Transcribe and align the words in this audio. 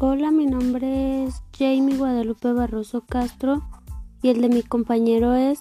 Hola, 0.00 0.30
mi 0.30 0.46
nombre 0.46 1.24
es 1.24 1.42
Jamie 1.58 1.96
Guadalupe 1.96 2.52
Barroso 2.52 3.04
Castro 3.04 3.68
y 4.22 4.28
el 4.28 4.40
de 4.40 4.48
mi 4.48 4.62
compañero 4.62 5.34
es 5.34 5.60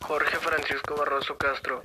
Jorge 0.00 0.36
Francisco 0.36 0.94
Barroso 0.96 1.36
Castro. 1.36 1.80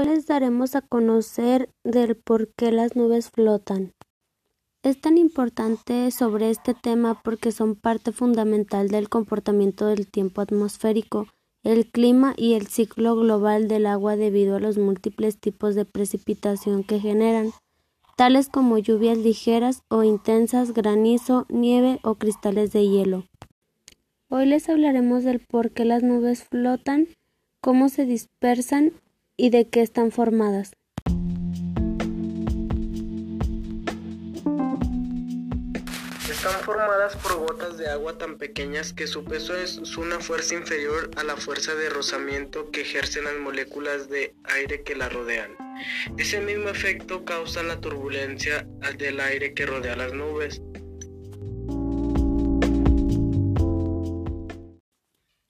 Hoy 0.00 0.08
les 0.08 0.26
daremos 0.26 0.74
a 0.74 0.80
conocer 0.80 1.70
del 1.84 2.16
por 2.16 2.48
qué 2.54 2.72
las 2.72 2.96
nubes 2.96 3.30
flotan. 3.30 3.94
Es 4.82 5.00
tan 5.00 5.16
importante 5.16 6.10
sobre 6.10 6.50
este 6.50 6.74
tema 6.74 7.22
porque 7.22 7.52
son 7.52 7.76
parte 7.76 8.10
fundamental 8.10 8.88
del 8.88 9.08
comportamiento 9.08 9.86
del 9.86 10.08
tiempo 10.08 10.40
atmosférico, 10.40 11.28
el 11.64 11.86
clima 11.86 12.34
y 12.36 12.52
el 12.54 12.66
ciclo 12.66 13.16
global 13.16 13.68
del 13.68 13.86
agua 13.86 14.16
debido 14.16 14.56
a 14.56 14.60
los 14.60 14.76
múltiples 14.76 15.38
tipos 15.38 15.74
de 15.74 15.86
precipitación 15.86 16.84
que 16.84 17.00
generan, 17.00 17.52
tales 18.16 18.48
como 18.48 18.78
lluvias 18.78 19.18
ligeras 19.18 19.82
o 19.88 20.02
intensas, 20.02 20.74
granizo, 20.74 21.46
nieve 21.48 21.98
o 22.02 22.16
cristales 22.16 22.72
de 22.72 22.86
hielo. 22.86 23.24
Hoy 24.28 24.46
les 24.46 24.68
hablaremos 24.68 25.24
del 25.24 25.40
por 25.40 25.70
qué 25.70 25.84
las 25.84 26.02
nubes 26.02 26.44
flotan, 26.44 27.08
cómo 27.60 27.88
se 27.88 28.04
dispersan 28.04 28.92
y 29.36 29.50
de 29.50 29.66
qué 29.68 29.80
están 29.80 30.10
formadas. 30.10 30.72
Están 36.44 36.60
formadas 36.60 37.16
por 37.16 37.38
gotas 37.38 37.78
de 37.78 37.88
agua 37.88 38.18
tan 38.18 38.36
pequeñas 38.36 38.92
que 38.92 39.06
su 39.06 39.24
peso 39.24 39.56
es 39.56 39.78
una 39.96 40.20
fuerza 40.20 40.54
inferior 40.54 41.10
a 41.16 41.24
la 41.24 41.38
fuerza 41.38 41.74
de 41.74 41.88
rozamiento 41.88 42.70
que 42.70 42.82
ejercen 42.82 43.24
las 43.24 43.38
moléculas 43.38 44.10
de 44.10 44.34
aire 44.44 44.82
que 44.82 44.94
la 44.94 45.08
rodean. 45.08 45.56
Ese 46.18 46.40
mismo 46.40 46.68
efecto 46.68 47.24
causa 47.24 47.62
la 47.62 47.80
turbulencia 47.80 48.68
del 48.98 49.20
aire 49.20 49.54
que 49.54 49.64
rodea 49.64 49.96
las 49.96 50.12
nubes. 50.12 50.60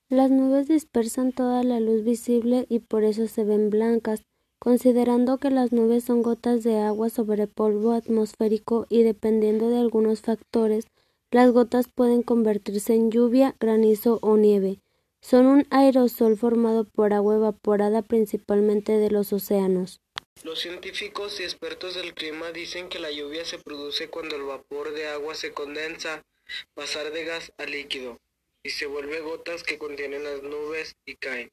Las 0.08 0.31
nubes 0.31 0.69
dispersan 0.69 1.33
toda 1.33 1.64
la 1.64 1.81
luz 1.81 2.05
visible 2.05 2.67
y 2.69 2.79
por 2.79 3.03
eso 3.03 3.27
se 3.27 3.42
ven 3.42 3.69
blancas, 3.69 4.23
considerando 4.65 5.37
que 5.37 5.51
las 5.51 5.73
nubes 5.73 6.05
son 6.05 6.23
gotas 6.23 6.65
de 6.65 6.79
agua 6.79 7.11
sobre 7.11 7.47
polvo 7.47 7.93
atmosférico 7.93 8.87
y 8.89 9.03
dependiendo 9.03 9.69
de 9.69 9.79
algunos 9.79 10.23
factores, 10.23 10.87
las 11.31 11.51
gotas 11.51 11.87
pueden 11.95 12.23
convertirse 12.23 12.95
en 12.95 13.11
lluvia, 13.11 13.55
granizo 13.61 14.19
o 14.23 14.39
nieve. 14.39 14.81
Son 15.20 15.45
un 15.45 15.67
aerosol 15.69 16.39
formado 16.39 16.85
por 16.85 17.12
agua 17.12 17.35
evaporada 17.35 18.01
principalmente 18.01 18.92
de 18.92 19.11
los 19.11 19.35
océanos. 19.35 20.01
Los 20.45 20.61
científicos 20.61 21.41
y 21.41 21.42
expertos 21.42 21.95
del 21.95 22.15
clima 22.15 22.51
dicen 22.51 22.89
que 22.89 23.01
la 23.01 23.11
lluvia 23.11 23.45
se 23.45 23.59
produce 23.59 24.09
cuando 24.09 24.37
el 24.37 24.45
vapor 24.45 24.95
de 24.95 25.09
agua 25.09 25.35
se 25.35 25.53
condensa, 25.53 26.25
pasar 26.73 27.12
de 27.12 27.25
gas 27.25 27.53
a 27.59 27.67
líquido 27.67 28.19
y 28.65 28.70
se 28.70 28.87
vuelve 28.87 29.20
gotas 29.20 29.62
que 29.62 29.79
contienen 29.79 30.25
las 30.25 30.43
nubes 30.43 30.97
y 31.05 31.17
caen. 31.17 31.51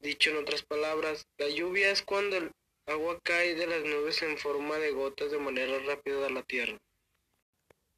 Dicho 0.00 0.30
en 0.30 0.38
otras 0.38 0.62
palabras, 0.62 1.24
la 1.38 1.48
lluvia 1.48 1.90
es 1.90 2.02
cuando 2.02 2.36
el 2.36 2.50
agua 2.86 3.18
cae 3.22 3.54
de 3.54 3.66
las 3.66 3.84
nubes 3.84 4.22
en 4.22 4.36
forma 4.36 4.76
de 4.78 4.90
gotas 4.90 5.30
de 5.30 5.38
manera 5.38 5.78
rápida 5.86 6.26
a 6.26 6.30
la 6.30 6.42
tierra. 6.42 6.76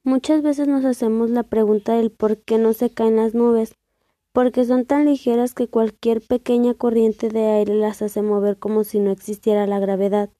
Muchas 0.04 0.42
veces 0.42 0.68
nos 0.68 0.84
hacemos 0.84 1.30
la 1.30 1.42
pregunta 1.42 1.94
del 1.96 2.10
por 2.10 2.38
qué 2.38 2.58
no 2.58 2.74
se 2.74 2.92
caen 2.92 3.16
las 3.16 3.34
nubes, 3.34 3.74
porque 4.32 4.64
son 4.64 4.84
tan 4.84 5.06
ligeras 5.06 5.54
que 5.54 5.68
cualquier 5.68 6.20
pequeña 6.20 6.74
corriente 6.74 7.30
de 7.30 7.46
aire 7.46 7.74
las 7.74 8.02
hace 8.02 8.22
mover 8.22 8.58
como 8.58 8.84
si 8.84 8.98
no 8.98 9.10
existiera 9.10 9.66
la 9.66 9.78
gravedad. 9.78 10.30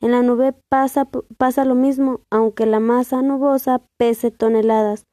En 0.00 0.10
la 0.10 0.22
nube 0.22 0.54
pasa, 0.68 1.08
pasa 1.38 1.64
lo 1.64 1.74
mismo, 1.74 2.20
aunque 2.28 2.66
la 2.66 2.80
masa 2.80 3.22
nubosa 3.22 3.82
pese 3.96 4.30
toneladas. 4.30 5.06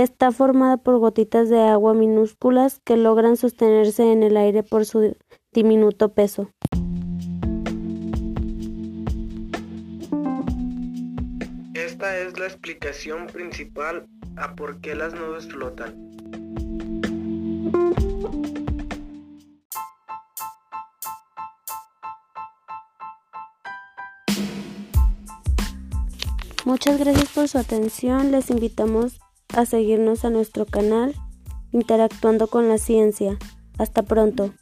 Está 0.00 0.32
formada 0.32 0.78
por 0.78 0.98
gotitas 0.98 1.50
de 1.50 1.60
agua 1.60 1.92
minúsculas 1.92 2.80
que 2.86 2.96
logran 2.96 3.36
sostenerse 3.36 4.10
en 4.10 4.22
el 4.22 4.38
aire 4.38 4.62
por 4.62 4.86
su 4.86 5.14
diminuto 5.52 6.14
peso. 6.14 6.48
Esta 11.74 12.18
es 12.18 12.38
la 12.38 12.46
explicación 12.46 13.26
principal 13.26 14.06
a 14.36 14.54
por 14.54 14.80
qué 14.80 14.94
las 14.94 15.12
nubes 15.12 15.46
flotan. 15.48 15.94
Muchas 26.64 26.98
gracias 26.98 27.28
por 27.34 27.48
su 27.48 27.58
atención. 27.58 28.30
Les 28.32 28.48
invitamos 28.48 29.20
a 29.54 29.66
seguirnos 29.66 30.24
a 30.24 30.30
nuestro 30.30 30.66
canal 30.66 31.14
Interactuando 31.72 32.48
con 32.48 32.68
la 32.68 32.78
Ciencia. 32.78 33.38
Hasta 33.78 34.02
pronto. 34.02 34.52